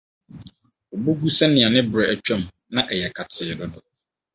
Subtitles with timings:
[0.91, 2.41] Wɔbɔ gu sɛ nea ne bere atwam,
[2.73, 3.79] na ɛyɛ katee dodo.